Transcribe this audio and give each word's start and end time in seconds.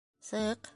Сыҡ. 0.31 0.69